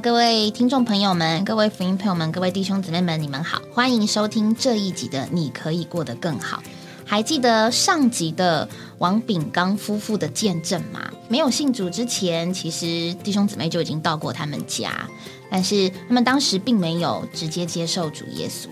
[0.00, 6.58] 各位听众朋友们，各位福音朋友们，各位弟兄姊妹们，你们好，欢迎收听这一集的《你可以过得更好》。
[7.04, 8.68] 还记得上集的
[8.98, 11.10] 王炳刚夫妇的见证吗？
[11.28, 15.08] 没有信主之前，其实弟兄姊妹就已经到过他们家，
[15.50, 18.68] 但是他们当时并没有直接接受主耶稣，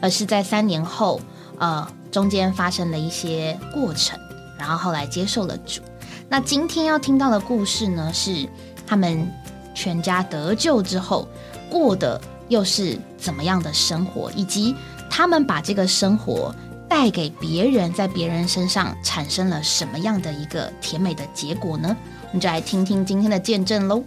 [0.00, 1.20] 而是在三年后，
[1.58, 4.18] 呃，中间发生了一些过程，
[4.58, 5.80] 然后后来接受了主。
[6.28, 8.48] 那今天要听到的故事呢，是
[8.84, 9.30] 他们
[9.74, 11.28] 全家得救之后
[11.68, 14.74] 过的又是怎么样的生活，以及
[15.10, 16.54] 他们把这个生活。
[16.86, 21.96] 带给别人，在别人身上产生了什么样的一个甜美的结果呢？
[22.28, 24.04] 我们就来听听今天的见证喽。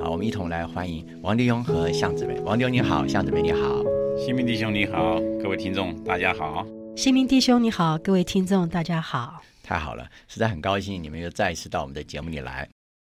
[0.00, 2.40] 好，我们一同来欢迎王弟兄和向子梅。
[2.40, 3.58] 王弟兄你好，向子梅你好，
[4.22, 6.66] 新民弟兄你好，各位听众大家好。
[6.94, 9.42] 新民弟兄你好，各位听众大家好。
[9.62, 12.68] 太好了，实在很高兴你们又再一次到我们的节目里来。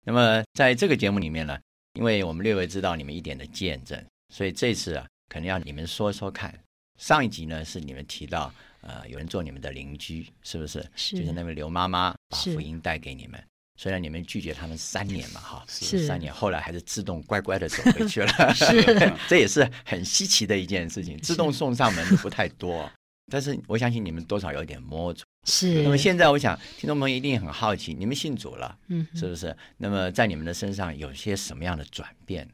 [0.06, 1.59] 那么在这个节目里面呢，
[1.96, 4.02] 因为我们略微知道你们一点的见证，
[4.34, 6.58] 所以这次啊，可能要你们说说看。
[6.98, 10.90] 上一集呢是你们提到，呃，有人做你们的邻居，是不是？
[10.96, 11.20] 是。
[11.20, 13.44] 就是那位刘妈妈把福音带给你们，
[13.76, 18.32] 虽然你们拒绝他们三年嘛，哈，是三年，后来还是自动乖乖的走回去了。
[18.54, 19.14] 是。
[19.28, 22.90] 这也是很稀奇的一件事情，自动送上门的不太多。
[23.32, 25.24] 但是我相信你们多少有点摸着。
[25.48, 25.82] 是。
[25.82, 29.56] 那么现在我想，听众朋友一定很好奇，你们信主了，嗯，是不是？
[29.78, 32.54] 那么在你们的身上有些什么样的转变呢？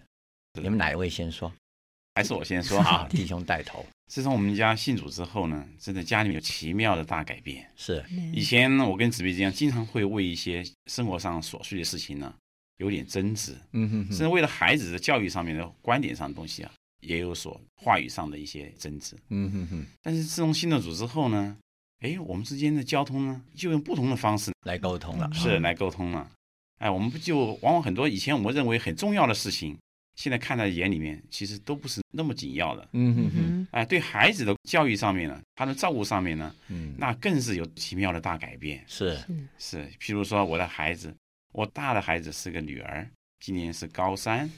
[0.61, 1.51] 你们哪一位先说？
[2.15, 2.81] 还是我先说？
[2.81, 3.85] 哈，弟兄带头。
[4.09, 7.65] 自从我们家信主之后呢，真的家里面有奇妙的大改变。
[7.77, 8.03] 是。
[8.33, 12.33] 以前呢，我跟子妹这样，经常会为一些生活上琐碎的事情呢，
[12.77, 13.55] 有点争执。
[13.71, 14.05] 嗯哼。
[14.07, 16.71] 甚至为了孩子的教育上面的观点上的东西啊。
[17.01, 19.85] 也有所话语上的一些争执，嗯哼哼。
[20.01, 21.55] 但是自从信了主之后呢，
[21.99, 26.29] 哎，我们之间的交通呢，就用不同的方式来沟通了，是来沟通了。
[26.79, 29.77] 哎，我们不就往往很多以前我们认为很重要的事情，
[30.19, 32.85] 现在看在眼里面，其实都不是那么紧要的。
[32.91, 33.67] 嗯哼哼。
[33.71, 38.83] 哎，对孩子的教育上面呢，他的照顾上面呢，嗯，那更是有奇妙的大改变。
[38.85, 39.17] 是
[39.57, 41.15] 是，譬如说我的孩子，
[41.53, 43.09] 我大的孩子是个女儿，
[43.39, 44.49] 今年是高三。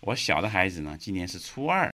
[0.00, 1.92] 我小的孩子呢，今年是初二，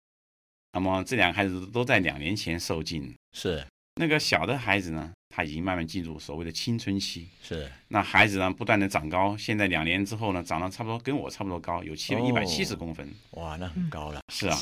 [0.72, 3.12] 那么这两个孩子都在两年前受尽。
[3.32, 3.66] 是
[3.98, 7.28] 那个小的孩子呢，他已经慢慢进入所谓的青春期。
[7.42, 13.08] 是那孩子呢，不断的长高，现在两年之后呢，长得差不多跟我差不多高，有七一百七十公分。
[13.30, 14.20] 哇，那很高了。
[14.32, 14.58] 是啊。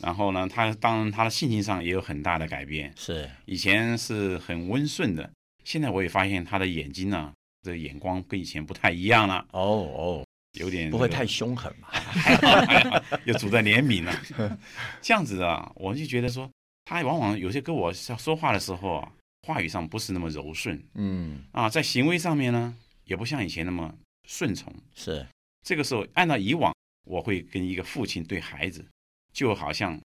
[0.00, 2.92] 然后呢，他当然他的性情上也有很大的改变。
[2.96, 5.30] 是以前是很温顺的，
[5.64, 7.32] 现在我也发现他的眼睛呢，
[7.62, 9.46] 这眼光跟以前不太一样了。
[9.52, 10.24] 哦哦。
[10.58, 11.88] 有点不会太凶狠嘛？
[13.24, 14.58] 又主在怜悯了，
[15.00, 16.46] 这样子啊，我就觉得说，
[16.84, 19.12] 他往往有些跟我说话的时候啊，
[19.42, 23.94] 话语上不是那么柔顺，嗯，啊，在行为上面呢，也不像以前那么
[24.28, 24.72] 顺从。
[24.94, 25.26] 是。
[25.64, 28.84] 这个时候，按照以往，我会跟一个父亲对孩子，
[29.32, 30.00] 就好像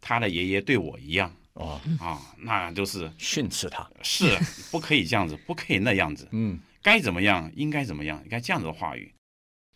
[0.00, 1.80] 他的爷爷对我一样，哦。
[1.98, 4.38] 啊，那就是训斥他，是
[4.70, 9.12] 不可以这样子，不可以那样子，嗯，该怎么样应该怎么样，应该这样子的话语。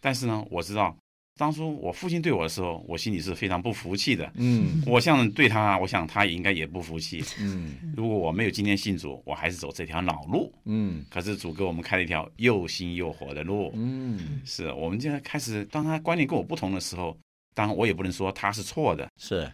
[0.01, 0.97] 但是呢，我知道
[1.39, 4.33] 当初我父亲对我的时候，我心里是非常不服气的。
[4.37, 7.23] 嗯，我想对他，我想他也应该也不服气。
[7.39, 10.51] 嗯， 如果我没有今天信主，我还是走这条老路。
[10.65, 13.71] 嗯，可是主给我们开了一条又新又活的路。
[13.75, 17.15] 嗯，是我们现在开始，当他观念跟我不同的时候，
[17.55, 19.07] 当然我也不能说他是错的。
[19.21, 19.53] 是，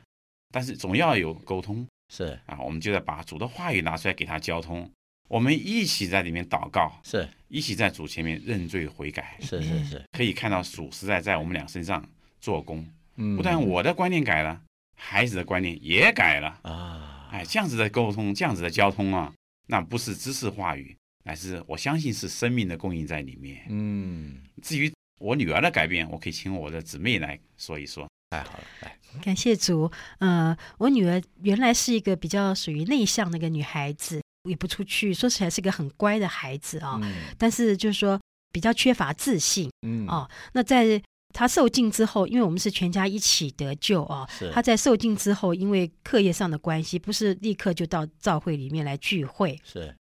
[0.52, 1.84] 但是总要有沟通。
[2.14, 4.88] 是啊，我们就在把主的话语拿出来给他交通。
[5.32, 12.06] 我们一起在里面祷告，是一起在主前面认罪悔改，是是是，可以看到主实在在我们俩身上
[12.38, 12.86] 做工。
[13.16, 14.60] 嗯，不但我的观念改了，
[14.94, 17.30] 孩子的观念也改了啊！
[17.32, 19.32] 哎，这样子的沟通，这样子的交通啊，
[19.68, 20.94] 那不是知识话语，
[21.24, 23.64] 乃是我相信是生命的供应在里面。
[23.70, 28.06] 嗯，至于我女儿的改变，我可以请我的姊妹来说一说。
[28.32, 29.90] 太好了，来，感谢主。
[30.18, 34.20] 呃，我女儿原来是一个比较属于内向的一个女孩子。
[34.48, 37.00] 也不出去，说起来是个很乖的孩子啊，
[37.38, 38.20] 但是就是说
[38.52, 40.06] 比较缺乏自信，嗯。
[40.06, 41.00] 啊，那在
[41.32, 49.94] 他受尽之后，因为我们是全家一起得救啊，他在受尽之后，因为课业上的关系，不是立刻就到教会里面来聚会，是。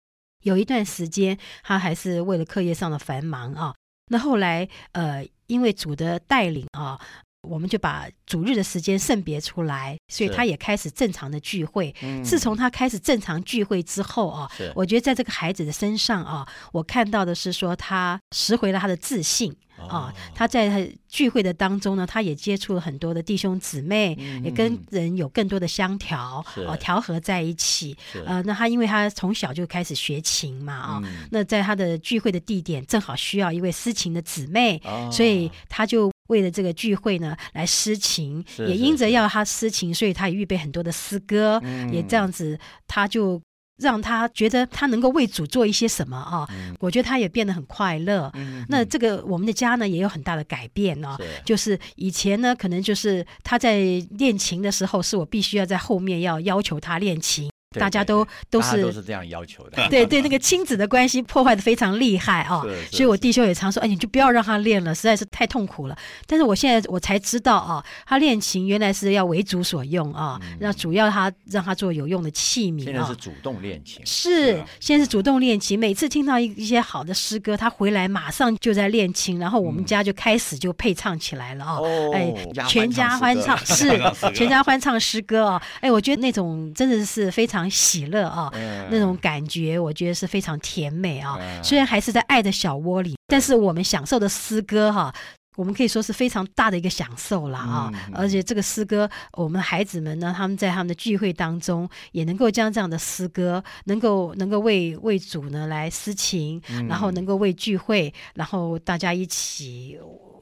[0.43, 3.75] 有一段时间他还是为了课业上的繁忙啊，
[4.07, 6.99] 那后来呃，因为主的带领啊。
[7.47, 11.93] 我们就把主日的时间圣别出来，所以他也开始正常的聚会。
[12.23, 19.55] 自从他开始正常聚会之后啊，我觉得在这个孩子的身上啊，我看到的是说他拾回了他的自信。
[19.87, 24.13] 啊，他在聚会的当中呢，他也接触了很多的弟兄姊妹，
[24.43, 27.95] 也跟人有更多的相调，哦，调和在一起。
[28.25, 41.61] 呃，那他因为他从小就开始学琴嘛，啊，那在他的聚会的地点正好需要一位司琴的姊妹，所以他就为了这个聚会呢来诗情，也因着要他诗情，所以他也预备很多的诗歌，
[41.91, 43.39] 也这样子，他就。
[43.81, 46.45] 让他觉得他能够为主做一些什么啊？
[46.81, 48.29] 我觉得他也变得很快乐。
[48.67, 51.17] 那这个我们的家呢也有很大的改变呢。
[51.45, 53.79] 就是以前呢，可能就是他在
[54.17, 57.49] 练琴的时候，是我必须要在后面要要求他练琴。
[57.77, 65.95] 大家都都是都是这样要求的，对对，那个亲子的关系破坏的非常厉害啊，所以我弟兄也常说，哎，你就不要让他练了，实在是太痛苦了。
[66.25, 72.85] 但是我现在我才知道啊，他练琴原来是要为主所用啊，让主要他让他做有用的器皿。
[72.85, 75.77] 现在是主动练琴，是现在是主动练琴。
[75.77, 81.79] 每次听到一一些好的诗歌，他回来马上就在练琴，然后我们家就开始就配唱起来了啊，
[82.15, 82.33] 哎，
[82.67, 83.91] 全家欢唱是
[84.33, 87.58] 全家欢唱诗歌啊，哎，我觉得那种真的是非常。
[87.67, 88.51] 喜乐啊，
[88.91, 91.39] 那种感觉，我觉得是非常甜美啊。
[91.63, 95.11] 虽然还是在爱的小窝里，但是我们享受的诗歌哈，
[95.55, 97.91] 我们可以说是非常大的一个享受了啊。
[98.13, 109.97] 而且这个诗歌，我们的孩子们呢，他们在他们的聚会当中，也能够将这样的诗歌，能够能够为为主呢来诗情，然后能够为聚会，然后大家一起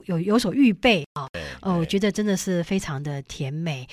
[0.06, 1.28] 有有所预备啊。
[1.62, 3.88] 哦，我觉得真的是非常的甜美。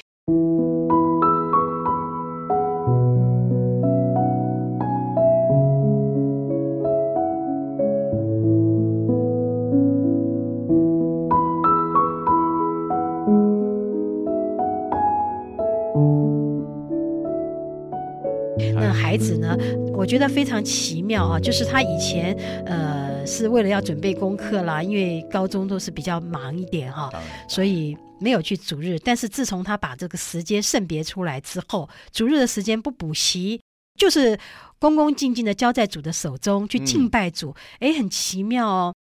[18.95, 19.57] 孩子呢，
[19.93, 22.33] 我觉得非常奇妙啊，就是他以前
[22.65, 27.11] 呃是为了要准备功课啦，因为高中都是比较忙一点哈，
[27.49, 28.99] 所以没有去主日。
[29.01, 33.61] 但是自从他把这个时间圣别出来之后，主日的时间不补习，
[33.99, 34.39] 就是
[34.79, 37.55] 恭恭敬敬的交在主的手中去敬拜主。
[37.81, 38.95] 哎，很奇妙哦，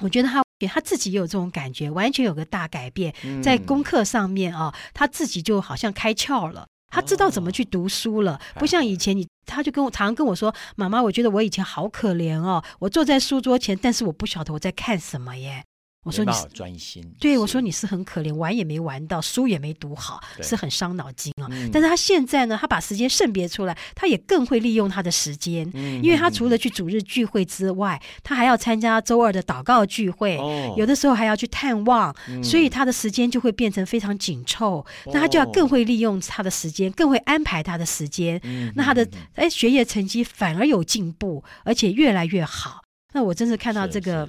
[0.00, 6.66] 我觉得他他自己也有这种感觉，完全有个大改变，在功课上面啊，他自己就好像开窍了。
[6.88, 15.64] 他知道怎么去读书了，不像以前你，他就跟我常常跟我说：“妈妈，我觉得我以前好可怜哦，我坐在书桌前，但是我不晓得我在看什么耶。”
[16.06, 21.50] 我说你专心，对我说你是很可怜，玩也没玩到，书也没读好，是很伤脑筋啊。
[21.72, 25.68] 但是他现在呢，他把时间圣别出来，他也更会利用他的时间，
[26.00, 30.38] 因为他除了去主日聚会之外，他还要参加周二的祷告聚会，
[30.76, 34.86] 有的时候还要去探望，所以他的时间就会变成非常紧凑。
[35.06, 38.40] 那他就要更会利用他的时间，更会安排他的时间。
[38.76, 39.04] 那他的
[39.34, 42.82] 哎学业成绩反而有进步，而且越来越好。
[43.14, 44.28] 那我真是看到这个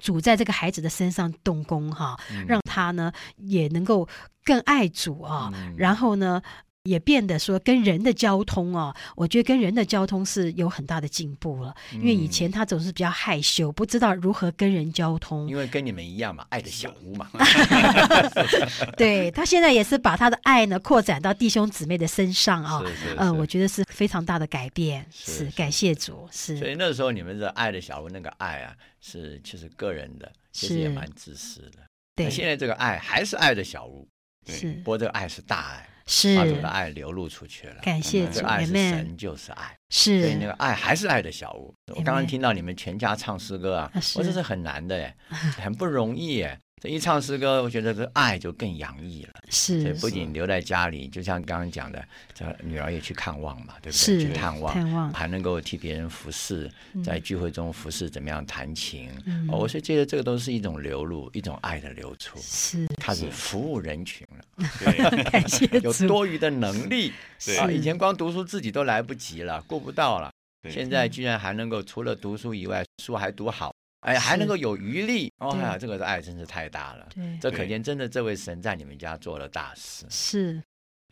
[0.00, 4.08] 主在这个孩子的身上动工哈，让他呢也能够
[4.44, 6.42] 更爱主啊，然后呢。
[6.84, 11.74] 也变得说跟人的交通哦，我觉得跟人的交通是有很大的进步了。
[11.92, 15.48] 因为以前他总是比较害羞，不知道如何跟人交通。
[15.48, 17.30] 因为跟你们一样嘛，爱的小屋嘛。
[18.98, 22.82] 对他现在也是把他的爱呢扩展到弟兄姊妹的身上啊。
[23.16, 25.06] 呃，我觉得是非常大的改变。
[25.10, 26.28] 是感谢主。
[26.30, 26.58] 是。
[26.58, 31.78] 所以那时候你们的爱的小屋那个爱啊，是其实个人的，其实也蛮自私的。
[32.14, 32.28] 对。
[32.28, 34.06] 现在这个爱还是爱的小屋，
[34.46, 34.72] 是。
[34.84, 35.88] 不过这个爱是大爱。
[36.06, 40.20] 是把这个爱流露出去了，感谢主，爱是神就是爱，是。
[40.22, 41.74] 所以那个爱还是爱的小屋。
[41.94, 45.16] 我刚刚听到你们全家唱诗歌啊，我这是很难的哎，
[45.62, 46.58] 很不容易哎。
[46.84, 49.40] 这一唱诗歌，我觉得这爱就更洋溢了。
[49.48, 54.22] 是，所以不仅留在家里，就像刚刚讲的，这女儿也去看望嘛，对不对？
[54.22, 56.70] 去探望，探望，还能够替别人服侍，
[57.02, 59.08] 在聚会中服侍，怎么样弹琴？
[59.48, 62.38] 哦，我是觉得这个都是一种流露，一种爱的流出。
[62.42, 64.44] 是，他是服务人群了。
[64.78, 67.14] 对，感谢 有多余的能力。
[67.46, 70.30] 对，以前光读书自己都来不及了，顾不到了。
[70.68, 73.73] 现在居然还能够除了读书以外，书还读好。
[74.04, 77.08] 哎，还能够有余力，哦呀，这个的爱真是太大了。
[77.14, 80.04] 对，这可见真的这位神在你们家做了大事。
[80.10, 80.62] 是，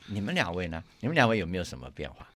[0.06, 0.82] 你们两位呢？
[1.00, 2.28] 你们两位有没有什么变化？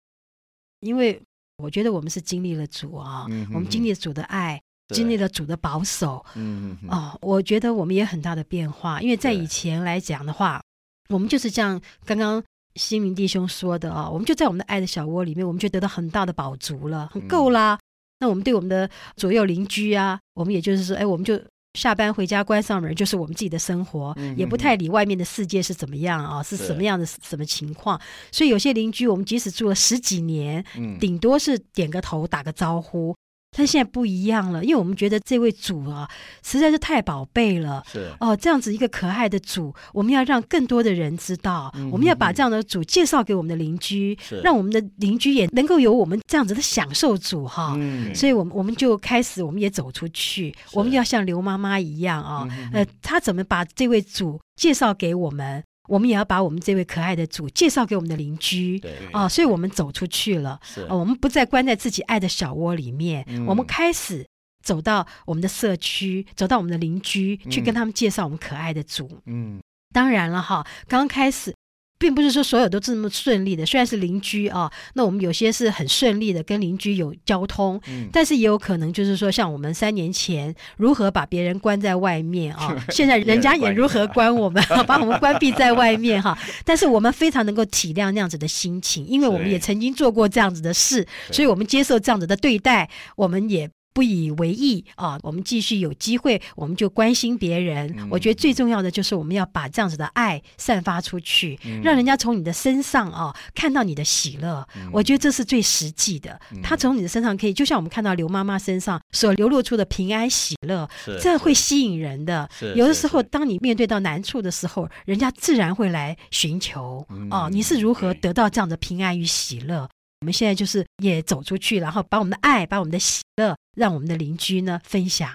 [0.80, 1.22] 因为
[1.58, 4.62] 我觉得我们是经历了主啊，我们经历了主的爱，
[4.94, 6.26] 经历了主的保守。
[6.36, 9.02] 嗯嗯哦，我觉得我们也很大的变化。
[9.02, 10.64] 因为在以前来讲的话，
[11.10, 12.42] 我们就是像刚刚
[12.76, 17.78] 新明弟兄说的啊，我们就在我们的爱的小窝里面，我们就得到很大的饱足了，很够啦。
[18.26, 21.40] 那我们对我们的左右邻居啊，我们也就是说，哎，我们就
[21.76, 28.02] 下班回家关上门就是我们自己的生活，也不太理外面的世界是怎么样啊，是什么样的什么情况。
[28.32, 30.66] 所以有些邻居，我们即使住了十几年，
[31.00, 33.16] 顶多是点个头打个招呼。
[33.58, 36.10] 但现在不一样了，因为我们觉得这位主啊
[36.44, 37.82] 实在是太宝贝了。
[37.92, 47.74] 是哦，这样子一个可爱的主，我们要让更多的人知道，我们要把这样的主介绍给我们的邻居，让我们的邻居也能够有我们这样子的享受主哈。
[47.78, 55.64] 嗯所以，我们我们就开始，我们也走出去，我们要像刘妈妈一样啊，呃，她怎么把这位主介绍给我们？
[55.88, 58.94] 我们也要把我们这位可爱的主介绍给我们的邻居，对。
[59.12, 64.26] 啊，所以我们走出去了，啊，我们不再关在自己爱的小窝里面，我们开始
[64.64, 69.22] 走到我们的社区，走到我们的邻居，去跟他们介绍我们可爱的主。
[69.26, 69.62] 嗯，
[69.94, 71.54] 当然了哈，刚开始。
[71.98, 77.80] 并不是说所有都这么顺利的，虽然是邻居啊，那我们有些是很顺利的跟邻居有交通，
[78.12, 86.38] 但是也有可能就是说，像我们三年前如何把别人关在外面啊， 现在人家也如何关我们， 把我们关闭在外面哈。
[86.66, 93.70] 但是我们非常能够体谅那样子的心情，因为我们也曾经做过这样子的事，所以我们接受这样子的对待，我们也。
[93.96, 95.18] 不以为意啊！
[95.24, 97.96] 我们继续有机会，我们就关心别人。
[98.12, 104.68] 我觉得最重要的就是我们要把这样子的爱散发出去，让人家从你的身上啊看到你的喜乐。
[104.92, 106.38] 我觉得这是最实际的。
[106.62, 110.90] 他从你的身上可以，就像我们看到刘妈妈身上所流露出的平安喜乐，
[111.22, 112.50] 这会吸引人的。
[112.76, 117.48] 有的时候，当你面对到难处的时候，人家自然会来寻求啊。
[117.50, 119.88] 你是如何得到这样的平安与喜乐？
[120.26, 125.30] 我们现在就是也走出去，然后把我们的爱，把我们的喜乐，让我们的邻居呢分享。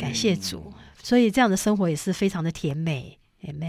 [0.00, 3.16] 感谢主，所以这样的生活也是非常的甜美。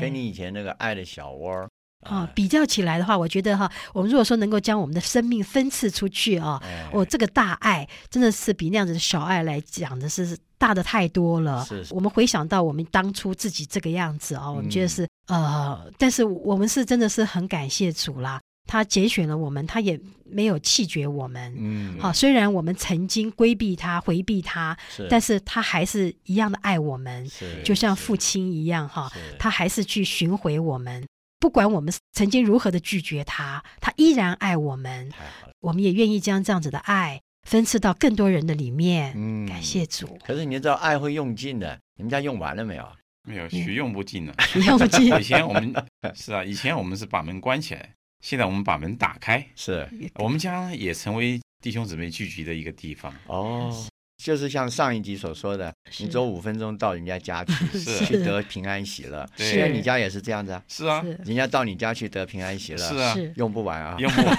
[0.01, 1.69] 跟你以前那个爱的小窝
[2.07, 6.59] 啊比较起来的话，我觉得哈，我们如果说能够将我们的生命分赐出去啊，
[6.91, 11.63] 哦，这个大爱真的是比那样子的小爱来讲的是大的太多了。
[11.65, 18.41] 是，我们回想到我们当初自己这个样子啊，我们觉得是呃，但是我们是真的是很感谢主啦。
[18.65, 21.53] 他拣选了我们，他也没有弃绝我们。
[21.57, 24.77] 嗯，好，虽然我们曾经规避他、回避他，
[25.09, 27.29] 但是他还是一样的爱我们，
[27.63, 29.11] 就像父亲一样哈。
[29.37, 31.05] 他还是去寻回我们，
[31.39, 35.11] 不管我们曾经如何的拒绝他，他依然爱我们。
[35.59, 39.13] 我们也愿意将这样子的爱分赐到更多人的里面。
[39.15, 40.17] 嗯，感谢主。
[40.25, 42.85] 可是你知道，爱会用尽的，你们家用完了没有？
[43.25, 44.33] 没有，许用不尽了。
[44.51, 45.07] 许用不尽。
[45.17, 45.73] 以前我们
[46.13, 47.89] 是啊，以前我们是把门关起来。
[48.23, 49.85] 现在我们把门打开，是。
[50.15, 53.13] 我们家也成为弟兄姊妹聚集的一个地方。
[53.27, 53.69] 哦，
[54.15, 59.27] 就是像上一集所说的，你走五分钟到人家家去，去得平安喜乐。
[59.35, 60.63] 现在你家也是这样子啊？
[60.69, 64.37] 是啊，人家到你家去得平安喜乐，是啊，用不完啊，用不完，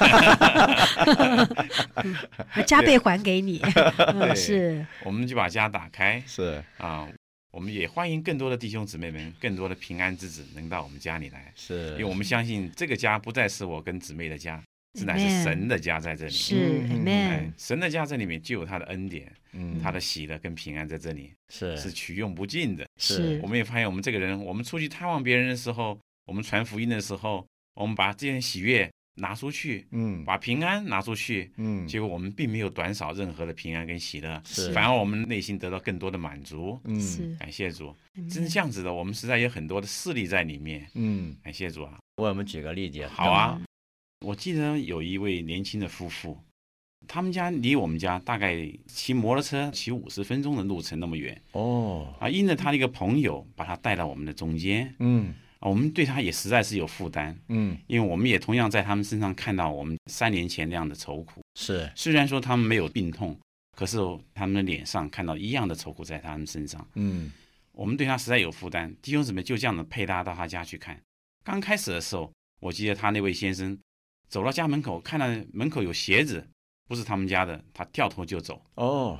[2.66, 3.60] 加倍还给你。
[4.34, 6.64] 是，我们就把家打开，是。
[6.78, 7.06] 啊。
[7.54, 14.60] 我们也欢迎更多的弟兄姊妹们，更多的平安之子能到我们家里来，是因为我们相信这个家不再是我跟姊妹的家，
[14.98, 16.32] 这乃是神的家在这里。
[16.32, 17.52] 是，Amen。
[17.56, 22.84] 神的家这里面就有他的恩典，嗯，他的喜乐跟平安在这里，是是取用不尽的。
[23.00, 25.96] 是，我们也发现我们这个人，我们出去探望别人的时候，
[26.26, 28.90] 我们传福音的时候，我们把这些喜悦。
[29.16, 37.94] 拿出去，嗯，把平安拿出去，嗯，结果我们并没有短少任何的平安跟喜乐，是，反而我们内心得到更多的满足，嗯，感谢主，
[38.28, 38.92] 真是这样子的。
[38.92, 41.98] 我们实在有很多的势力在里面，嗯，感谢主啊。
[42.16, 43.60] 为我们举个例子，好啊。
[44.24, 46.36] 我记得有一位年轻的夫妇，
[47.06, 55.34] 他们家离我们家大概骑摩托车骑五十分钟的路程那么远，哦，啊，因着他的一个朋友把他带到我们的中间，嗯。
[55.64, 61.40] 我们对他也实在是有负担，嗯，因为我们也同样在他们身上看到我们三年前那样的愁苦。
[61.54, 63.38] 是，虽然说他们没有病痛，
[63.74, 63.96] 可是
[64.34, 66.86] 他们的脸上看到一样的愁苦在他们身上。
[66.96, 67.32] 嗯，
[67.72, 68.94] 我们对他实在有负担。
[69.00, 71.00] 弟兄姊妹就这样的配搭到他家去看。
[71.42, 72.30] 刚开始的时候，
[72.60, 73.78] 我记得他那位先生
[74.28, 76.46] 走到家门口，看到门口有鞋子，
[76.86, 78.62] 不是他们家的，他掉头就走。
[78.74, 79.18] 哦。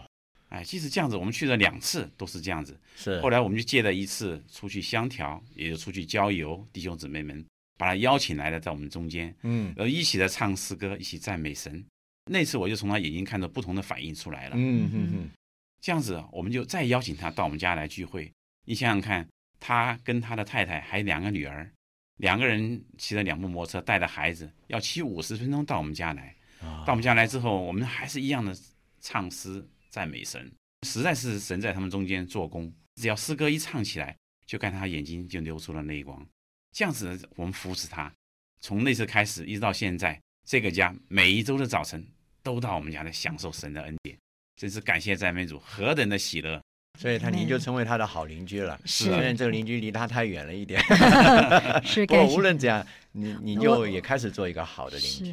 [0.55, 2.79] 哎，即使这样子，我们去了两次都是这样子。
[2.95, 7.45] 是，后来我们就借了一次出去相调，也就出去郊游，弟兄姊妹们
[7.77, 11.85] 把他邀请来了，在我们中间，嗯，然后一起的唱诗歌，一起赞美神。
[12.31, 14.55] 那次我就从他眼睛看到不同的反应出来了。
[14.57, 15.31] 嗯嗯嗯，
[15.81, 18.31] 这样子我们就再邀请他到我们家来聚会。
[18.65, 21.69] 你想想看，他跟他的太太还有两个女儿，
[22.19, 26.33] 两个人骑着两部摩托车，带着孩子，要骑五十分钟到我们家来。
[26.87, 28.57] 到我们家来之后，我们还是一样的
[29.01, 29.67] 唱诗。
[29.95, 30.51] 赞美神，
[30.83, 32.69] 实在是神在他们中间做工。
[33.01, 36.21] 只要诗歌一唱起来，就看他眼睛就流出了泪光。
[36.73, 38.13] 这样子，我们扶持他，
[38.61, 42.05] 从那次开始一直到现在，这个家每一周的早晨
[42.43, 44.19] 都到我们家来享受神的恩典，
[44.57, 46.61] 真是感谢赞美主，何等的喜乐！
[46.99, 48.77] 所以他您就成为他的好邻居了。
[48.85, 50.83] 是，虽然这个邻居离他太远了一点。
[51.87, 55.33] 是，不过无论怎样，你你就也开始做一个好的邻居。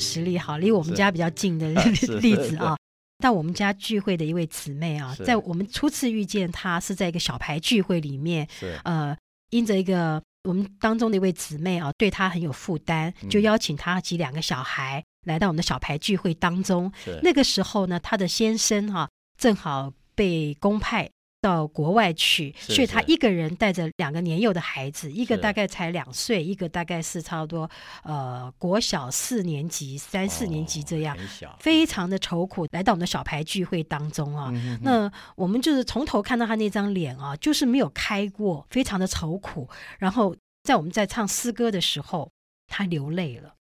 [0.00, 1.68] 实例，好，离我们家比较近的
[2.20, 2.76] 例子啊。
[3.22, 8.48] 但我们家聚会的一位姊妹啊，在我们初次遇见她是在一个小牌聚会里面，
[8.82, 9.14] 呃，
[9.50, 16.90] 因着一个我们当中的一位姊妹啊，对她很有负担，就邀请她及两个小孩来到我们的小牌聚会当中。
[17.22, 19.06] 那个时候呢，她的先生哈
[19.38, 21.10] 正好被公派。
[21.40, 27.68] 到国外去，所以他一个人带着两个年幼的孩子，一个大概才两岁，一个大概是差不多
[28.02, 31.16] 呃国小四年级、三四年级这样，
[31.58, 34.52] 非常的愁苦，来到我们的小牌聚会当中啊。
[34.82, 39.68] 那我们就是从头看到他那张脸啊，就是没有开过，非常的愁苦。
[39.98, 42.30] 然后在我们在唱诗歌的时候，
[42.66, 43.54] 他流泪了，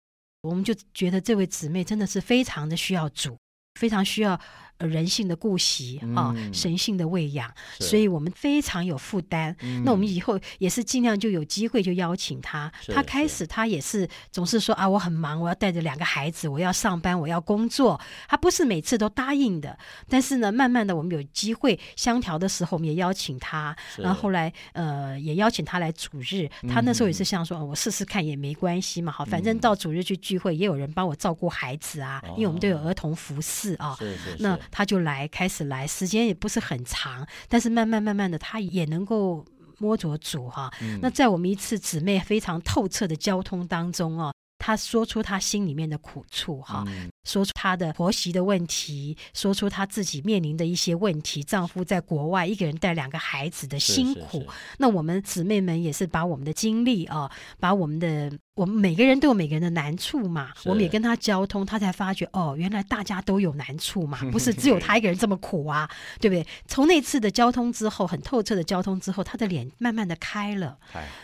[0.40, 3.36] 我们就觉得这位姊妹真的是非常的需要主，
[3.78, 4.40] 非常需要。
[4.78, 9.56] 人性的顾惜啊，神性的喂养，所以我们非常有负担。
[9.84, 12.70] 那我们以后也是尽量就有机会就邀请他。
[12.92, 18.00] 他开始他也是总是说啊，我很忙，我要带着两个孩子，我要上班，我要工作。
[18.28, 19.78] 他不是每次都答应的，
[20.08, 23.76] 但是呢，慢慢的我们有机会相调的时候，我们也邀请他。
[23.96, 26.48] 然后后来呃，也邀请他来主日。
[26.68, 33.96] 他那时候也是想说，我试试看也没关系嘛，好，反正到主日去聚会，也有人帮我照顾孩子啊，因为我们都有儿童服侍啊。
[34.38, 39.44] 那他就来，开始来，时间也不是很长，但是慢慢慢慢的，他也能够
[39.78, 40.70] 摸着主哈。
[41.00, 46.84] 那在我们一次姊妹非常透彻的交通当中哦，他说出他心里面的苦处哈，
[47.24, 54.46] 说出他的婆媳的问题，说出他自己面临的一些问题，丈夫在国外一个人带两个孩子的辛苦。
[54.78, 58.32] 那我们姊妹们也是把我们的经历啊，把我们的。
[58.56, 65.88] 我们每个人都有每个人的难处嘛，我们也跟他交通，他才发觉哦，原来大家都有难处嘛， 不是只有他一个人这么苦啊，
[66.18, 66.46] 对不对？
[66.66, 70.78] 从那次的交通之后，很透彻的交通之后，他的脸慢慢的开了，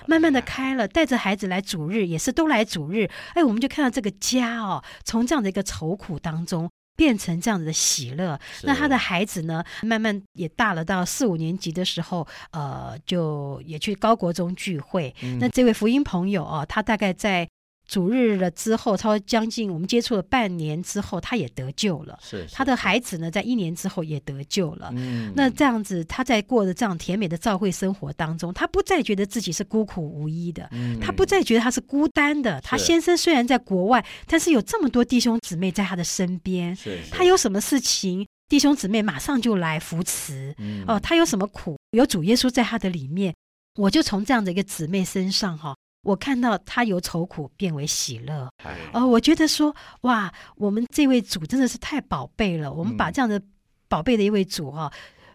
[0.07, 6.71] 慢慢的开了，带着孩子来主日，也是都来主日，哎，我们就看到这个家哦，从这样的一个愁苦当中。
[6.97, 15.15] 变成这样子的喜乐，那他的孩子呢，慢慢也大了，到四五年级的时候，呃，就也去高国中聚会。
[15.41, 17.49] 那这位福音朋友哦，他大概在。
[17.88, 22.18] 主日了之后，超将近我们接触了半年之后，他也得救了。
[22.23, 24.90] 是他的孩子呢，在一年之后也得救了。
[24.95, 32.61] 嗯，那这样子，他在过的这样甜美的教会生活当中，他不再觉得自己是孤苦无依的，他不再觉得他是孤单的。
[32.62, 36.75] 他先生虽然在国外，但是有这么多弟兄姊妹在他的身边。
[36.75, 40.55] 是他有什么事情，弟兄姊妹马上就来扶持。
[40.87, 43.35] 哦，他有什么苦，有主耶稣在他的里面。
[43.77, 45.75] 我就从这样的一个姊妹身上哈。
[46.03, 48.51] 我看到他由愁苦变为喜乐，
[48.93, 52.73] 哦，我觉得说哇，我们这位主真的是太宝贝了。
[52.73, 53.41] 我们把这样的
[53.88, 54.93] 宝贝的一位主哈。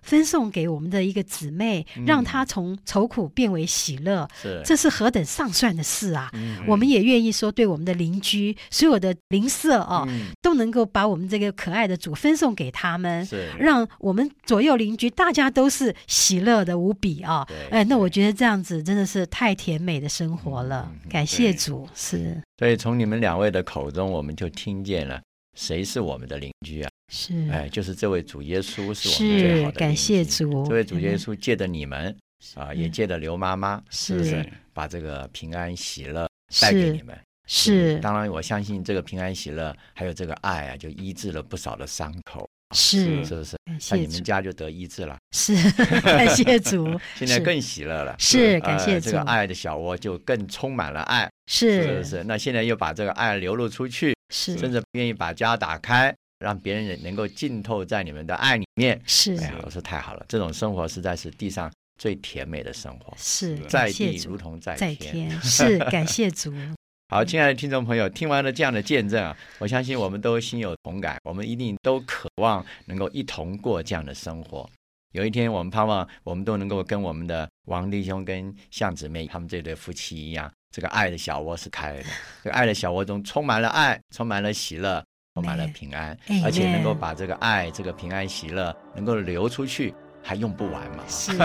[0.08, 6.32] 分送给我们的一个姊妹，让她从愁苦变为喜乐，是这是何等上算的事啊！
[6.66, 10.08] 我们也愿意说，对我们的邻居，所有的邻舍哦，
[10.42, 13.28] 都能够把我们这个可爱的主分送给他们，
[13.60, 17.46] 让我们左右邻居大家都是喜乐的无比啊！
[17.70, 22.42] 哎，那我觉得这样子真的是太甜美的生活了，感谢主，是。
[22.58, 25.22] 所以从你们两位的口中，我们就听见了
[25.56, 26.90] 谁是我们的邻居啊？
[27.12, 32.16] 是，哎，就是这位主耶稣是我们最好的感谢主，这位主耶稣借着你们
[32.56, 36.30] 啊，也借着刘妈妈，是不是把这个平安喜乐
[36.62, 37.18] 带给你们？
[37.48, 42.48] 是，当然我相信这个平安喜乐还有这个爱啊，就医治了不少的伤口。
[42.76, 43.56] 是，是不是？
[43.90, 45.18] 那你们家就得医治了。
[45.32, 45.56] 是，
[46.02, 46.86] 感谢主。
[47.16, 48.14] 现在更喜乐了。
[48.20, 49.10] 是，感谢主。
[49.10, 51.30] 这个爱的小窝就更充满了爱。
[51.50, 52.24] 是，是不是？
[52.26, 56.14] 那现在又把这个爱流露出去，是，甚至愿意把家打开。
[56.40, 66.54] 让别人能够浸透在你们的爱里面，是，哎呀，我说太好了，这种生活实在是地上最甜美的生活，是在地如同在天，是感谢主。
[67.10, 74.70] 好，亲爱的听众朋友，听完了这样的见证啊，我相信我们都心有同感，我们一定都渴望能够一同过这样的生活。
[75.14, 82.04] 有一天，我们盼望我们都能够跟我们的王弟兄跟向姊妹他们这对夫妻一样，这个爱的小窝是开的，
[82.44, 85.02] 这个爱的小窝中充满了爱，充满了喜乐，
[85.38, 91.04] 充满了平安，而且能够把这个爱、这个平安、喜乐能够流出去，还用不完嘛？
[91.08, 91.38] 是，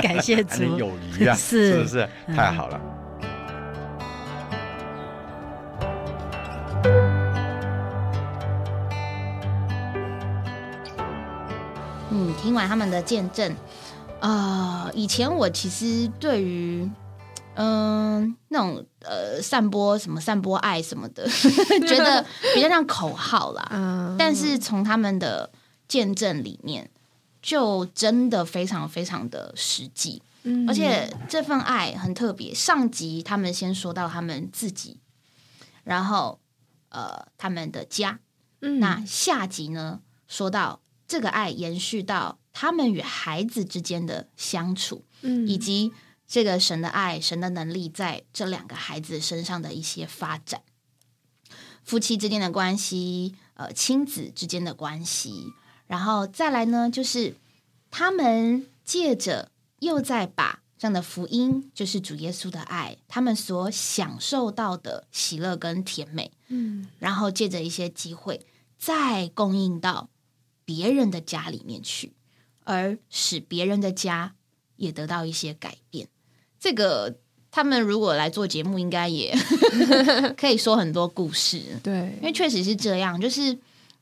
[0.00, 2.08] 感谢 主，友谊啊， 是不是？
[2.34, 2.80] 太好了。
[12.10, 13.54] 嗯，听完他们的见证，
[14.20, 16.90] 啊，以前我其实对于，
[17.56, 21.26] 嗯，那种呃，散播什么散播爱什么的，
[21.86, 23.68] 觉得比较像口号啦。
[23.72, 25.50] 嗯，但是从他们的
[25.88, 26.90] 见证里面，
[27.42, 30.22] 就真的非常非常的实际。
[30.44, 32.54] 嗯，而且这份爱很特别。
[32.54, 34.98] 上集他们先说到他们自己，
[35.84, 36.38] 然后
[36.90, 38.20] 呃，他们的家。
[38.60, 40.80] 嗯，那下集呢，说到。
[41.08, 45.92] 这个爱延续到他们与孩子之间的相处，嗯，以及
[46.26, 50.62] 这个神的爱、神的能力在这两个孩子身上的一些发展，
[51.82, 55.52] 夫妻之间的关系，呃，亲子之间的关系，
[55.86, 57.36] 然后再来呢，就是
[57.90, 68.46] 他们借着又在把这样的福音，就是主耶稣的爱，他们所享受到的喜乐跟甜美，嗯，然后借着一些机会
[68.78, 70.08] 再供应到。
[70.66, 72.16] 别人的家里面去，
[72.64, 74.34] 而使别人的家
[74.74, 76.08] 也得到一些改变。
[76.66, 77.14] 这个
[77.52, 79.32] 他们如果来做节目，应该也
[80.36, 81.62] 可以说很多故事。
[81.80, 83.56] 对，因为确实是这样，就是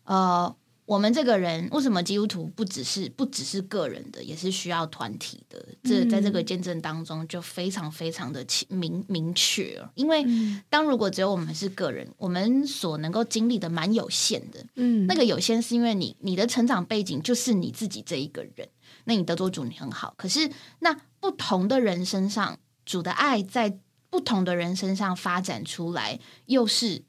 [0.04, 0.56] 呃。
[0.86, 5.66] 我们这个人为什么基督徒不只是不只是个人的，也是需要团体的？
[5.82, 9.82] 这在这个见证当中就非常非常的明明确。
[9.94, 10.22] 因为
[10.68, 14.62] 当如果只有我们是个人，我们所能够经历的蛮有限的。
[14.74, 18.68] 嗯，那个有限是因为你你的成长背景就是你自己这一个人，
[19.04, 20.14] 那你得做主你很好。
[20.16, 23.78] 可是那不同的人身上，主的爱在
[24.10, 27.02] 不同的人身上发展出来，又是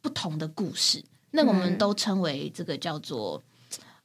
[0.00, 1.04] 不同的故事。
[1.32, 3.40] 那我们都称为这个叫做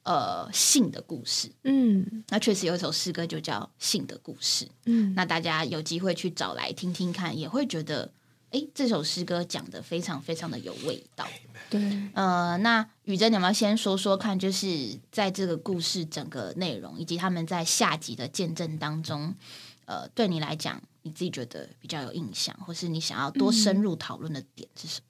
[0.04, 8.12] 呃性的故事，嗯，那确实有一首诗歌就叫性的故事，嗯，那大家有机会去找来听听看，也会觉得，
[8.52, 11.26] 哎，这首诗歌讲的非常非常的有味道，
[11.68, 11.80] 对，
[12.14, 19.34] 呃，那雨珍，你要先说说看，就是在这个故事整个内容以及他们在下集的见证当中，
[19.84, 25.06] 呃，对你来讲，你自己觉得比较有印象，或是你想要多深入讨论的点是什么？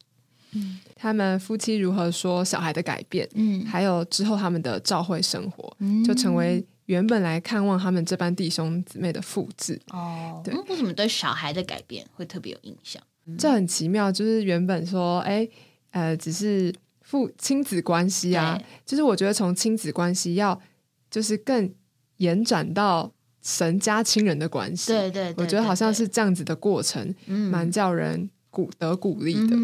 [0.95, 9.79] 他们夫妻如何说小孩的改变，嗯，还有之后他们的教会生活，嗯，就成为原本来看望他们这班弟兄姊妹的复制。
[9.89, 13.03] 哦，对，为什么对小孩的改变会特别有印象？
[13.37, 15.47] 这很奇妙，就是原本说，哎，
[15.97, 20.61] 呃，只是父亲子关系啊，就是我觉得从亲子关系要
[21.11, 21.73] 就是更
[22.19, 23.11] 延展到
[23.43, 24.93] 神家亲人的关系。
[24.93, 28.29] 对对，我觉得好像是这样子的过程，蛮叫人。
[28.49, 29.55] 鼓得鼓励的，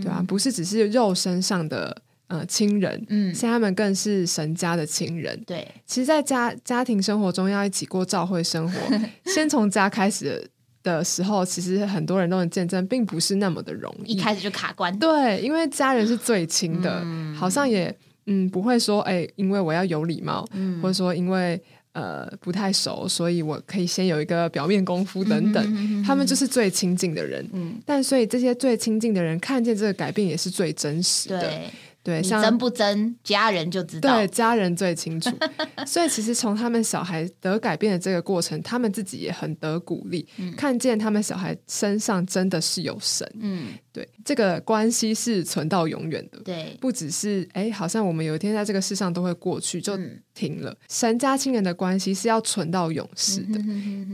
[0.00, 0.24] 对吧？
[0.28, 5.42] 不是只是肉身上的呃亲人，嗯，现在他们更是神家的亲人。
[5.44, 8.78] 对，其实，在家家庭生活中要一起过教会生活，
[9.34, 10.48] 先从家开始
[10.82, 14.12] 的时候，其实很多人都能见证，并不是那么的容易。
[14.12, 17.04] 一开始就卡关，对，因为家人是最亲的，
[17.36, 17.94] 好像也
[18.26, 20.48] 嗯不会说，哎，因为我要有礼貌，
[20.82, 21.60] 或者说因为。
[21.92, 26.04] 呃，不太熟，所以我可以先有一个表面功夫等等。
[26.04, 31.60] 他们就是最亲近的人，嗯但所以这些最亲近的人看见这个改变也是最真实的。
[32.08, 34.16] 对，你真不真，家人就知道。
[34.16, 35.30] 对，家人最清楚。
[35.86, 43.30] 所以其实从他们小孩得改变的这个过程，他们自己也很得鼓励，看见他们小孩身上真的是有神。
[43.40, 46.38] 嗯，对，这个关系是存到永远的。
[46.42, 49.98] 对，不只是哎，好像我们有一天在这个世上都会过去就
[50.32, 50.74] 停了。
[50.88, 53.60] 神家亲人的关系是要存到永世的。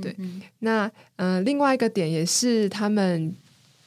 [0.02, 0.16] 对，
[0.58, 3.32] 那嗯，另外一个点也是他们。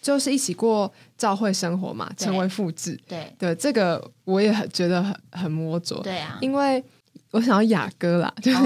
[0.01, 2.97] 就是一起过教会生活嘛，成为复制。
[3.07, 5.99] 对对，这个我也很觉得很很摸着。
[6.01, 6.83] 对啊，因为
[7.31, 8.57] 我想要雅歌啦，就是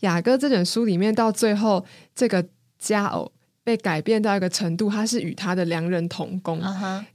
[0.00, 2.44] 雅歌这本书里面到最后，这个
[2.78, 3.30] 佳偶
[3.62, 6.58] 被改变到一个程度，他是与他的良人同工，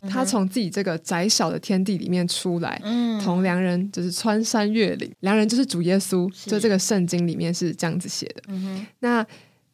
[0.07, 2.79] 他从自己这个窄小的天地里面出来，
[3.23, 8.43] 同良人就是穿山越岭，良人就是主耶稣，就这个圣经里面是这样子写的。
[8.47, 9.25] 嗯那。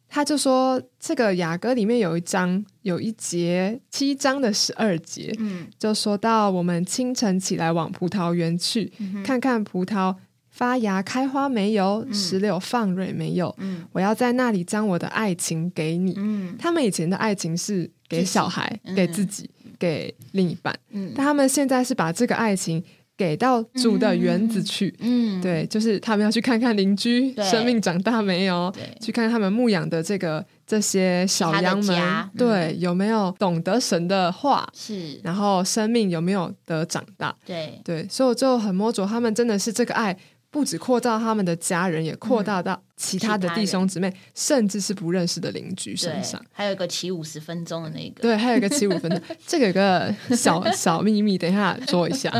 [0.10, 8.91] 他就说，这个雅歌里面有一章，有一节七章的十二节，嗯，就说到我们清晨起来往葡萄园去，
[9.24, 10.15] 看看葡萄
[10.50, 16.15] 发芽开花没有，石榴放蕊没有，嗯，我要在那里将我的爱情给你。
[16.17, 22.84] 嗯，他们以前的爱情是给小孩、给自己、给另一半，嗯，但他们现在是把这个爱情
[23.19, 24.95] 给到主的园子去。
[24.99, 37.82] 嗯，对，就是他们要去看看邻居生命长大没有，去看看他们牧养的这个这些小羊们，对，有没有懂得神的话，是，然后生命有没有得长大，对。
[37.84, 40.17] 对，所以我就很摸着他们真的是这个爱。
[40.52, 46.44] 不止扩大他们的家人，也扩大到其他的弟兄姊妹，甚至是不认识的邻居身上。
[46.52, 52.32] 还有一个骑五十分钟的那个，对，还有一个骑五分钟， 这个有个小小秘密，等一下说一下。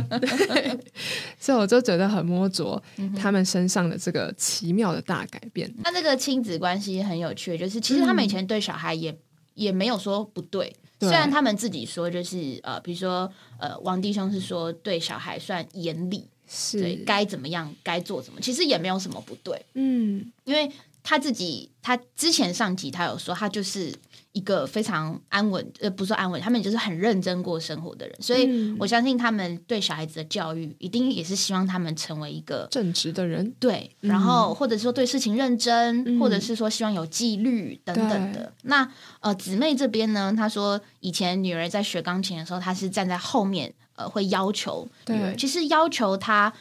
[1.40, 2.82] 所以我就觉得很摸着
[3.16, 5.72] 他们身上的这个奇妙的大改变。
[5.84, 9.16] 那这个亲子关系很有趣，就是其实他们以前对小孩也
[9.54, 16.28] 也没有说不对，虽然他们自己说就是呃，比如说呃，王弟兄是说对小孩算严厉。
[16.74, 19.66] 对，该怎么样，该做什么，其实也没有什么不对。
[19.74, 20.72] 嗯，因为
[21.04, 23.94] 他自己，他之前上集他有说，他就是
[24.34, 28.16] 一个非常安稳，呃，不是安稳，他们就是很认真过生活的人。
[28.22, 33.52] 所以我相信他们对小孩子的教育，一定也是希望他们成为一个正直的人。
[33.60, 38.52] 对，然后或者说对事情认真，或者是说希望有纪律等等的。
[38.64, 38.88] 那
[39.22, 43.74] 呃，姊妹这边呢，她说以前女儿在学钢琴的时候，她是站在后面。
[44.00, 46.52] 呃，会要求对，其实要求他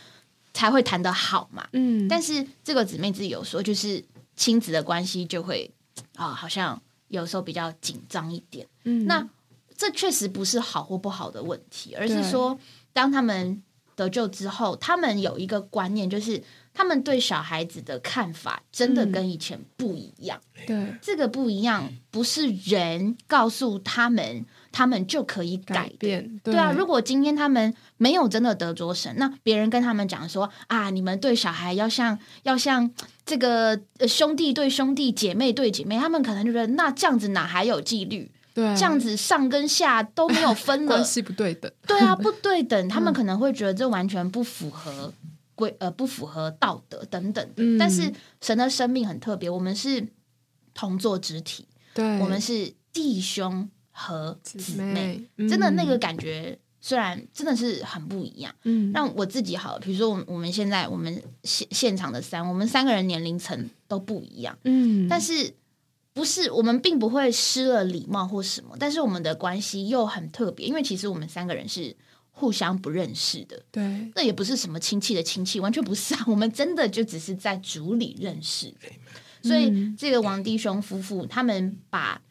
[0.53, 1.69] 才会谈得好嘛。
[1.73, 5.71] 嗯，但是这个姊妹自己有说，就是亲子的关系就会
[6.17, 8.67] 啊，好像有时候比较紧张一点。
[8.83, 9.25] 嗯，那
[9.77, 12.59] 这确实不是好或不好的问题，而是说
[12.93, 13.63] 当他们
[13.95, 16.43] 得救之后，他们有一个观念，就是
[16.75, 20.41] 他们对小孩子的看法真的跟以前不一样。
[20.67, 24.45] 对，这个不一样不是人告诉他们。
[24.71, 26.73] 他们就可以改变，对啊。
[26.73, 32.91] 如果今天他们没有真的得着神，那别人跟他们讲说啊，你们对小孩要像要像
[33.25, 38.31] 这个兄弟对兄弟，姐妹对姐妹，他们可能就觉得那这样子哪还有纪律？
[38.55, 41.71] 对，这样子上跟下都没有分了，关系不对等。
[41.87, 45.13] 对啊，不对等，他们可能会觉得这完全不符合
[45.55, 47.79] 规呃不符合道德等等。
[47.79, 50.07] 但是神的生命很特别，我们是
[50.75, 53.71] 同作肢体，对，我们是弟兄。
[53.99, 58.55] 和姊妹，真的那个感觉，虽然真的是很不一样。
[58.63, 64.57] 嗯，那我自己好，比如说，我我们现在我们现现场的三，我们三个人年龄层都不一样。
[64.63, 65.53] 嗯，但是
[66.13, 71.97] 不是我们并不会失了礼貌或什么，但是我们的关系又很特别，因为其实我们三个人是
[72.31, 73.61] 互相不认识的。
[73.73, 73.83] 对，
[74.15, 76.25] 那也不是什么亲戚的亲戚，完全不是啊。
[76.29, 78.89] 我们真的就只是在组里认识的。
[79.43, 82.23] 所以这个王弟兄夫妇他们把。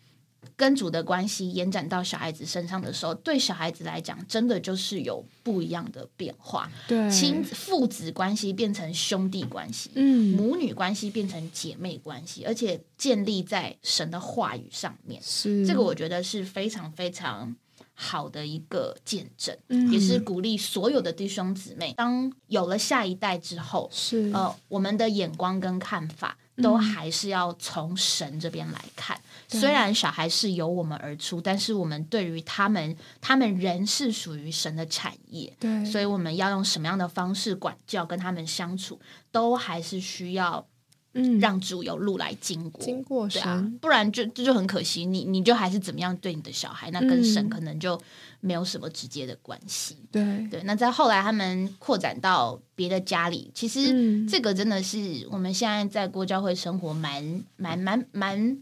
[0.55, 6.71] 跟主的关系延展到小孩子身上的时候，对小孩子来讲，真的就是有不一样的变化。
[6.87, 15.21] 对，亲父子关系变成兄弟关系，嗯，母女关系变成姐妹关系，而且建立在神的话语上面。
[15.21, 17.55] 是这个，我觉得是非常非常
[17.93, 19.57] 好的一个见证，
[19.91, 21.93] 也是鼓励所有的弟兄姊妹。
[21.97, 29.19] 当有了下一代之后，是呃，我们的眼光跟看法都还是要从神这边来看。
[29.49, 35.55] 虽然小孩是由我们而出，但是我们对于他们，他们仍是属于神的产业。
[35.57, 38.99] 对，所以我们要用什么样的方式管教，跟他们相处，
[39.31, 40.67] 都还是需要，
[41.13, 45.05] 嗯，让主有路来经过，经过神，不然就这就很可惜。
[45.05, 47.97] 你你就还是怎么样对你的小孩，那跟神可能就
[48.41, 49.95] 没有什么直接的关系。
[50.11, 58.57] 对对，那在后来他们扩展到别的家里，其实这个真的是我们现在在过教会生活蛮蛮蛮蛮。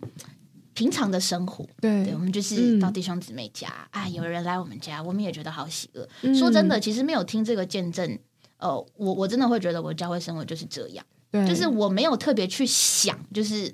[0.75, 6.07] 平常的生活，对，我们就是到弟兄姊妹家，啊，有人来我们家，我们也觉得好喜乐。
[6.35, 8.19] 说真的，其实没有听这个见证，
[8.57, 11.05] 呃，我我真的会觉得我教会生活就是这样，
[11.47, 13.71] 就是我没有特别去想，就是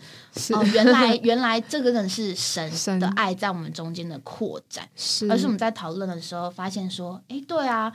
[0.53, 7.91] 哦，原来 原来这个人是神的爱在我们中间的扩展，是，而是我们在讨论的时候发现说，哎，对啊，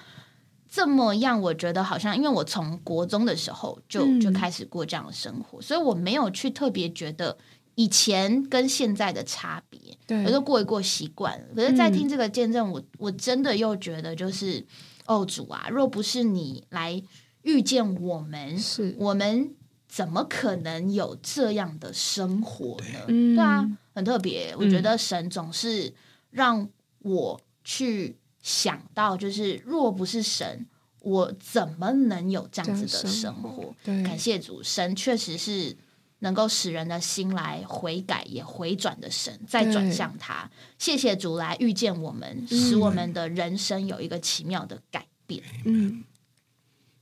[0.69, 7.39] 这么样，我觉得好像，因为我从国中的时候就就开始过这样的生活，所以我没有去特别觉得。
[7.77, 9.79] 以前跟现在的差别，
[10.25, 11.47] 我就过一过习惯了。
[11.55, 14.65] 可是，在听这个见证，我我真的又觉得，就是
[15.05, 17.03] 哦，主啊，若不是你来
[17.43, 19.55] 遇见我们，是我们
[19.87, 23.05] 怎么可能有这样的生活呢？
[23.09, 24.57] 对啊，很特别。
[24.59, 25.93] 我觉得神总是
[26.31, 26.67] 让
[27.01, 30.67] 我去想到，就是若不是神，
[31.01, 33.75] 我怎么能有这样子的生活？
[33.85, 35.77] 感谢主，神确实是。
[36.21, 40.51] 能够使人的心来悔改也回转的神，再转向他。
[40.79, 45.43] 谢谢主来遇见我们，使我们的人生有一个奇妙的改变。
[45.65, 46.05] 嗯，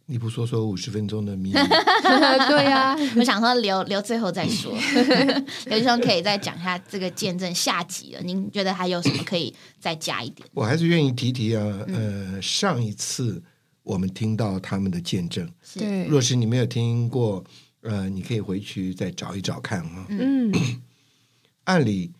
[0.06, 1.54] 你不说说五十分钟的秘密？
[2.48, 4.72] 对呀，我想说留留最后再说。
[5.66, 8.20] 刘医生可以再讲一下这个见证下集了。
[8.20, 10.46] 您觉得还有什么可以再加一点？
[10.52, 11.64] 我还是愿意提提啊。
[11.88, 13.42] 呃，上一次
[13.82, 15.48] 我们听到他们的见证。
[15.78, 17.42] 对，若是你没有听过，
[17.84, 20.06] 呃，你可以回去再找一找看啊。
[20.10, 20.52] 嗯，
[21.64, 22.12] 按理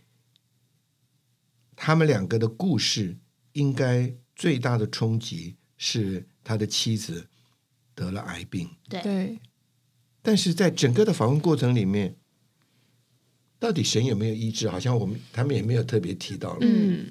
[1.75, 3.19] 他们两个的故事，
[3.53, 7.29] 应该最大的冲击是他的妻子
[7.95, 8.71] 得了癌病。
[8.89, 9.39] 对，
[10.23, 12.17] 但是在整个的访问过程里面。
[13.57, 14.69] 到底神有没有医治？
[14.69, 17.11] 好像我们他们也没有特别提到，嗯，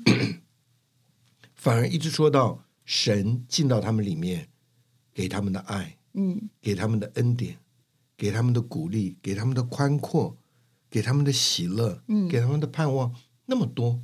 [1.55, 4.47] 反而一直说到神进到他们里面，
[5.15, 7.57] 给他们的爱，嗯，给他们的恩典，
[8.23, 10.37] 给他们的鼓励，给他们的宽阔，
[10.89, 13.13] 给他们的喜乐，嗯，给他们的盼望，
[13.47, 13.99] 那么多。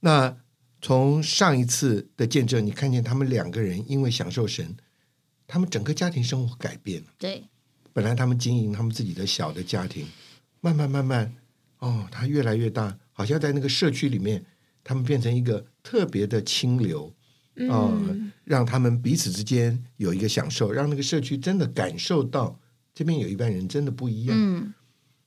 [0.00, 0.36] 那
[0.82, 4.76] 从上一次的见证，你看见他们两个人因为享受神，
[5.46, 7.06] 他们整个家庭生活改变了。
[7.16, 7.44] 对，
[7.92, 10.04] 本来他们经营他们自己的小的家庭。
[10.60, 11.36] 慢慢慢慢，
[11.78, 14.44] 哦，他越来越大，好像在那个社区里面，
[14.82, 17.14] 他们变成一个特别的清流，
[17.70, 17.96] 啊，
[18.42, 22.58] 让他们彼此之间有一个享受，让那个社区真的感受到
[22.94, 24.36] 这边有一半人真的不一样。
[24.38, 24.72] 嗯，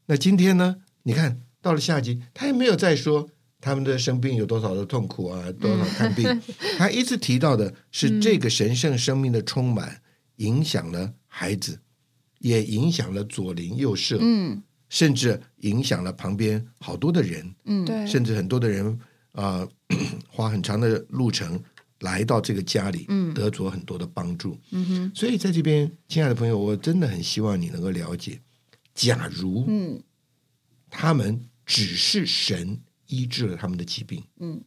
[0.06, 0.78] 那今天呢？
[1.04, 6.26] 你看到了下集，他也没有再说他们的生病有多少的痛苦啊，多少看病，
[6.78, 10.02] 他一直提到的是这个神圣生命的充满，
[10.38, 11.80] 影响了孩子，
[12.40, 14.18] 也影响了左邻右舍。
[14.22, 14.64] 嗯。
[14.90, 18.98] 甚至影响了旁边好多的人，嗯，对，甚至很多的人
[19.34, 19.68] 啊，
[20.32, 21.62] 花很长的路程
[22.00, 25.12] 来到这个家里，嗯，得着很多的帮助，嗯哼。
[25.16, 28.40] 所以在这边，亲爱的朋友，我真的很希望你能够了解，
[28.94, 30.02] 假如，嗯，
[30.90, 34.62] 他们只是神医治了他们的疾病，嗯，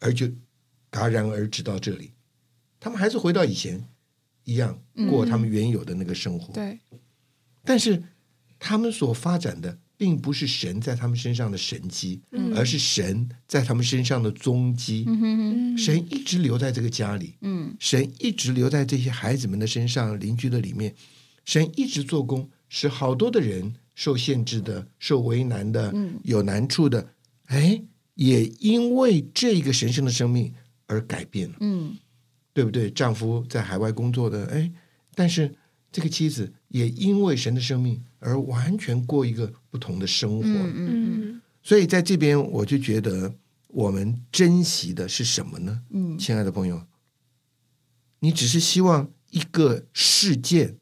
[0.00, 0.26] 而就
[0.90, 2.12] 戛然而止到这里，
[2.78, 3.88] 他们还是回到以前
[4.44, 6.78] 一样过他们原有的那个生活，对，
[7.64, 8.02] 但是。
[8.60, 12.22] 他们所发展的并不是神在他们身上的神迹，
[12.54, 15.04] 而是神在他们身上的踪迹。
[15.76, 17.34] 神一直留在这个家里，
[17.80, 20.94] 神一直留在这些孩子们的身上、邻居的里面。
[21.44, 27.14] 神一直做工，使好多的人受限制的、受为难的、有难处的，
[27.46, 27.82] 哎，
[28.14, 30.54] 也因为这个神圣的生命
[30.86, 31.56] 而改变了。
[31.60, 31.96] 嗯，
[32.52, 32.90] 对不对？
[32.90, 34.70] 丈夫在海外工作的，哎，
[35.14, 35.52] 但是
[35.90, 38.02] 这个妻子也因为神的生命。
[38.20, 43.32] 而完全过一个不同的生活，嗯嗯，所以在这边我就觉得，
[43.68, 45.84] 我们珍惜的是什么呢？
[45.90, 46.84] 嗯，亲爱的朋友，
[48.18, 50.78] 你只是希望一个事件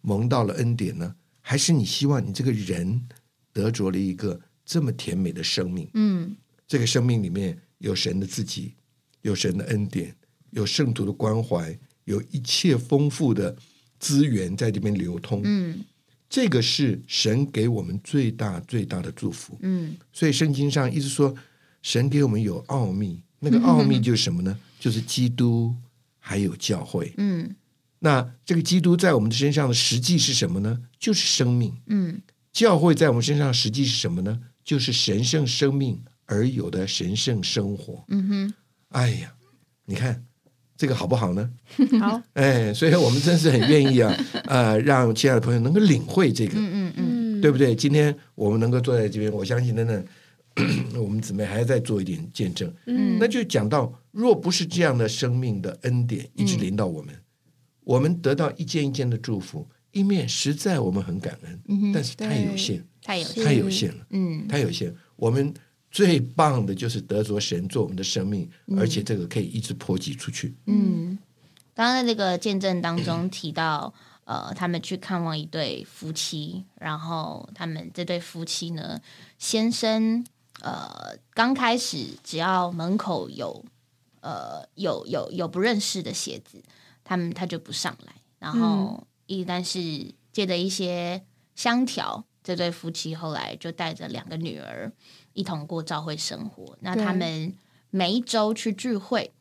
[0.00, 3.08] 蒙到了恩典呢，还是你希望你这个人
[3.52, 5.90] 得着了一个这么甜美的生命？
[5.94, 6.36] 嗯，
[6.68, 8.74] 这个生命里面有神的自己，
[9.22, 10.14] 有神的恩典，
[10.50, 13.56] 有圣徒的关怀，有一切丰富的
[13.98, 15.40] 资源在这边流通。
[15.44, 15.84] 嗯。
[16.28, 19.56] 这个是神给我们最大最大的祝福。
[19.62, 21.32] 嗯，所以圣经上一直说，
[21.82, 24.58] 神给我们有奥秘，那个奥秘就是什么呢？
[24.80, 25.72] 就是基督
[26.18, 27.14] 还有教会。
[27.16, 27.54] 嗯，
[28.00, 30.82] 那这个基督在我们的身上的实际是什么呢？
[30.98, 31.72] 就是生命。
[31.86, 32.20] 嗯，
[32.52, 34.40] 教会在我们身上实际是什么呢？
[34.64, 38.04] 就是神圣生命而有的神圣生活。
[38.08, 38.54] 嗯哼，
[38.88, 39.32] 哎呀，
[39.84, 40.26] 你看。
[40.76, 41.50] 这个好不好呢？
[42.00, 44.14] 好，哎，所以我们真是很愿意啊，
[44.46, 47.74] 呃，让亲爱的朋友能够领会这个，嗯嗯嗯，对不对？
[47.74, 50.04] 今天我们能够坐在这边，我相信等等，
[51.02, 57.14] 我们姊妹还要再做一点见证，嗯，那就讲到，若不是这样的生命的恩典一直临到我们，
[57.84, 65.52] 我们得到一件一件的祝福，一面实在我们很感恩，嗯但是太有限，太有太有限了，嗯，太有限，我们。
[65.96, 70.54] 最棒的就是得着神做我们的生命，而且这个可以一直波及出去。
[70.66, 71.16] 嗯，
[71.74, 79.00] 刚刚在这个见证当中提到，呃，他们去看望一对夫妻，然后他们这对夫妻呢，
[79.38, 80.22] 先生
[80.60, 83.64] 呃刚开始只要门口有
[84.20, 86.62] 呃有有有不认识的鞋子，
[87.04, 94.92] 他们他就不上来，然后一但是借着一些香条，这对夫妻后来就带着两个女儿。
[95.36, 97.54] 一同过教会生活，那他们
[97.90, 99.32] 每一周去聚会，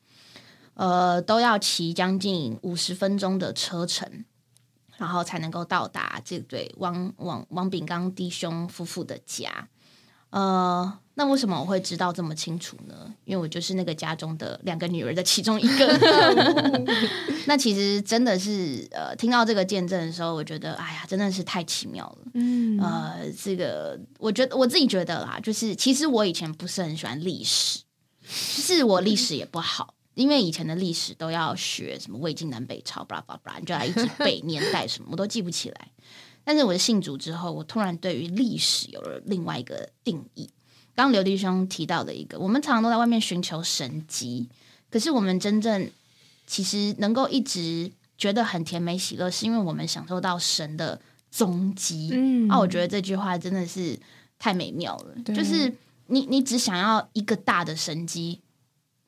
[0.76, 4.26] 呃，都要骑将近五十分钟的车程，
[4.98, 9.70] 然后才能够到达这对汪汪汪炳刚弟兄夫妇的家。
[10.32, 13.14] 呃，那为什么我会知道这么清楚呢？
[13.24, 15.88] 因为我就是那个家中的两个女儿的其中一个。
[17.48, 22.32] 那其实真的是，呃，听到这个见证的时候，我觉得，哎呀，真的是太奇妙了。
[22.34, 27.80] 嗯，呃，这个，我觉得我自己觉得啦，就是其实我以前不是很喜欢历史，
[28.58, 35.92] 就是我历史也不好，因为以前的历史都要学什么魏晋南北朝，巴拉巴拉，你就要一直背年代什么，我都记不起来。
[36.44, 40.50] 但是我的信主之后，我突然对于历史有了另外一个定义。
[40.96, 44.48] 刚刘弟兄提到的一个，我们常常都在外面寻求神迹，
[44.90, 45.92] 可是我们真正
[46.48, 52.12] 其实能够一直觉得很甜美喜乐，是因为我们享受到神的踪迹。
[52.14, 54.00] 嗯，啊，我觉得这句话真的是
[54.40, 55.16] 太美妙了。
[55.34, 55.74] 就是
[56.08, 58.40] 你，你只想要一个大的神迹，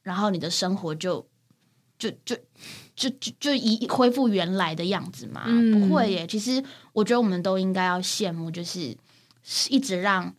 [0.03, 1.25] 然后你的生活就
[1.97, 2.35] 就就
[2.95, 5.45] 就就就一恢复原来的样子嘛？
[5.71, 6.27] 不会耶。
[6.27, 6.61] 其实
[6.91, 8.93] 我觉得我们都应该要羡慕，就是
[9.69, 10.33] 一直让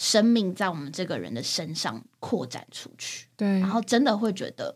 [0.00, 3.28] 生命在我们这个人的身上扩展出去。
[3.36, 4.74] 对，然后真的会觉得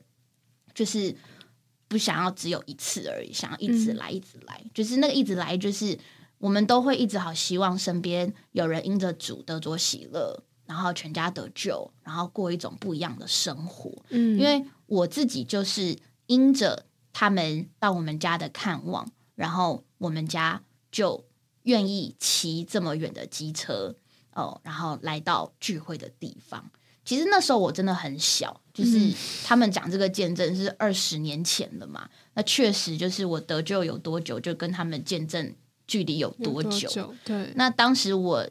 [0.74, 1.16] 就是。
[1.86, 5.96] 不想要只有一次而已，想要一直来，一直来，就是那个一直来，就是
[6.38, 13.92] 我们都会一直好希望身边有人因着主得着喜乐，然后全家得救，然后过一种不一样的生活。
[14.08, 15.96] 嗯，因为我自己就是
[16.26, 21.24] 因着他们到我们家的看望，然后我们家就
[21.64, 23.94] 愿意骑这么远的机车
[24.34, 26.70] 哦，然后来到聚会的地方。
[27.04, 29.12] 其实那时候我真的很小，就是
[29.44, 32.08] 他们讲这个见证是二十年前了嘛。
[32.32, 35.54] 那确实就是我得救有多久，就跟他们见证
[35.86, 37.14] 距离有多久。
[37.22, 37.52] 对。
[37.56, 38.48] 那当时我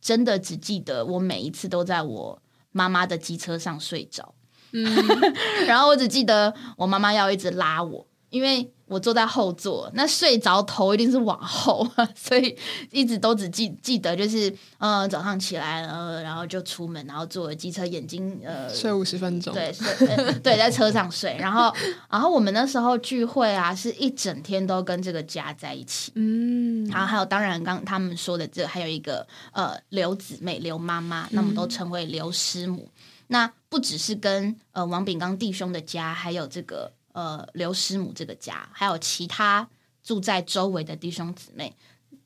[0.00, 4.34] 真的只记得，我每一次都在我妈妈的机车上睡着。
[4.72, 4.84] 嗯。
[5.68, 8.73] 然后我只记得我妈妈要一直拉我，因为。
[8.86, 12.56] 我坐在后座，那睡着头一定是往后， 所以
[12.90, 19.86] 一直都只记记得就是，呃，早上起来，呃，然后就出门，然后坐机车，眼睛呃睡五十分钟，对，睡
[20.44, 21.74] 对，在车上睡，然后
[22.10, 32.90] 然后我们那时候聚会啊，是一整天都跟这个家在一起，嗯，然后还有当然刚他们说的这还有一个呃刘姊妹刘妈妈，那我们都称为刘师母，
[33.28, 36.92] 那不只是跟呃王炳刚弟兄的家，还有这个。
[37.14, 39.68] 呃，刘师母这个家，还有其他
[40.02, 41.72] 住在周围的弟兄姊妹，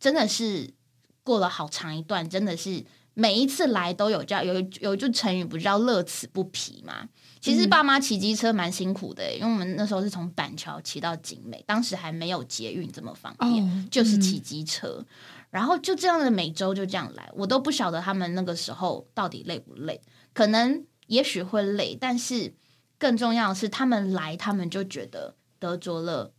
[0.01, 0.72] 真的是
[1.22, 2.82] 过了好长一段，真的是
[3.12, 7.07] 每一次来都有叫有有一句成语，不叫乐此不疲嘛。
[7.39, 15.05] 其实爸妈骑机车蛮辛苦的，因为我们那时候是从板桥骑到景美，当时还没有捷运这么方便，就是骑机车，
[15.51, 20.01] 然后就这样的每周就这样来，我都不晓得他们那个时候到底累不累，
[20.32, 22.55] 可能也许会累，但是。
[22.99, 26.33] 更重要的是，他们来，他们就觉得得着了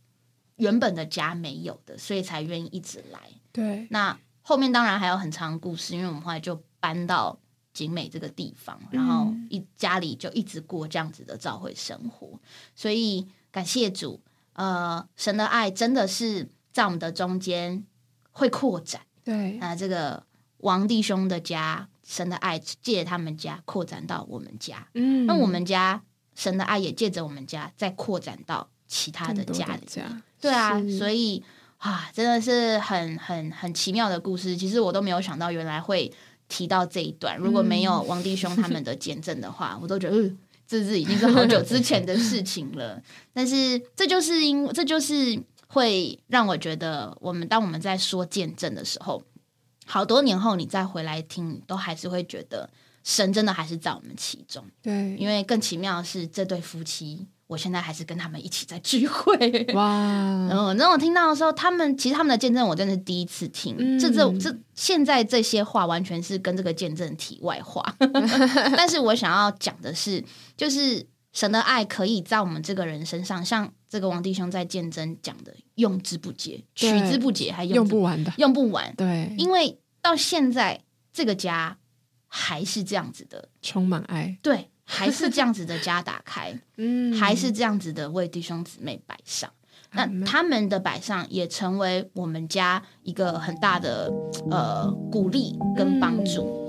[0.56, 3.18] 原本的家没有的，所以才愿意一直来。
[3.50, 7.38] 对，那后面当然还有很长故事，因为我们后来就搬到
[7.72, 12.38] 景美这个地方，然后一家里就一直过这样子的教会生活。
[12.74, 14.20] 所以感谢主，
[14.52, 17.84] 呃，神的爱真的是在我们的中间
[18.32, 19.00] 会扩展。
[19.24, 20.24] 对，啊，这个
[20.58, 24.88] 王弟兄的家，神的爱借他们家扩展到我们家。
[24.92, 26.02] 嗯，那我们家。
[26.40, 29.86] 神的爱也借着我们家再扩展到其他的家里，
[30.40, 31.44] 对啊，所以
[31.76, 34.56] 啊，真的是很很很奇妙的故事。
[34.56, 36.10] 其实我都没有想到，原来会
[36.48, 37.36] 提到这一段。
[37.36, 40.34] 如果没有王弟兄他们的见证的话， 我都觉得
[40.66, 43.02] 这是已经是好久之前的事情了。
[43.34, 49.22] 但是这就是因，这就是会让我觉得，我们当我们在说见证的时候，
[49.84, 52.70] 好多年后你再回来听，都还是会觉得。
[53.02, 59.34] 神真的还是在我们其中，对，因为更奇妙的是，这对夫妻，我现在还是跟他们一起在聚会。
[59.74, 59.88] 哇！
[60.52, 63.98] 嗯，那我听到的时候，他们其实他们的见证，我真的是第一次听。
[63.98, 67.82] 这这这，现在这些话完全是跟这个见证题外话。
[68.76, 70.22] 但是我想要讲的是，
[70.54, 78.94] 就是神的爱可以在我们这个人身上，像这个王弟兄在见证讲的，用之不竭，取之不竭，还用不完的，用不完。
[78.94, 80.82] 对，因为到现在
[81.14, 81.78] 这个家。
[82.32, 84.38] 还是这样子的，充满爱。
[84.40, 89.52] 对，还是这样子的家打开， 嗯，还是这样子的为弟兄姊妹摆上。
[89.92, 94.08] 那他们的摆上也成为我们家一个很大的
[94.48, 96.40] 呃鼓励跟帮助。
[96.44, 96.59] 对，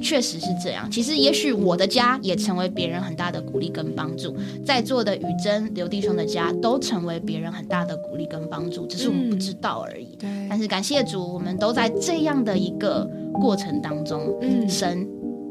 [0.00, 0.90] 确实是这样。
[0.90, 4.36] 其实也许我的家也成为别人很大的鼓励跟帮助。
[4.64, 10.16] 在座的雨珍、刘弟兄的家都成为别人很大的鼓励跟帮助，只是我们不知道而已。
[10.18, 13.08] 对，但是感谢主，我们都在这样的一个。
[13.38, 14.34] 过程当中，
[14.66, 15.06] 神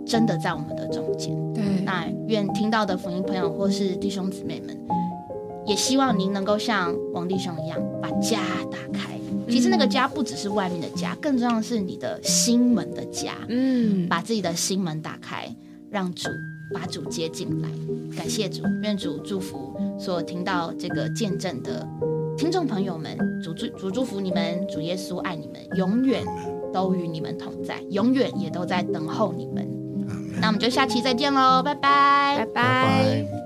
[0.08, 1.36] 真的在我们的中间。
[1.54, 4.76] 对，那愿听到的福音朋友或是弟兄姊妹们，
[5.68, 8.40] 也希望您能够像王弟兄一样，把家
[8.72, 9.15] 打开。
[9.50, 13.34] 其实那个家不只是外面的家，更重要的是你的心门的家。
[13.50, 15.54] 嗯，把自己的心门打开，
[15.90, 16.30] 让主
[16.74, 17.70] 把主接进来。
[18.16, 21.88] 感谢主，愿主祝福所听到这个见证的
[22.38, 23.18] 听众朋友们。
[23.44, 26.24] 主祝主祝福你们，主耶稣爱你们，永远。
[26.74, 29.66] 都与你们同在，永远也都在等候你们。
[30.42, 33.45] 那我们就下期再见喽，拜拜，拜拜。